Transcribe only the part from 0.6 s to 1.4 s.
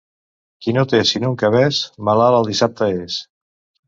Qui no té sinó un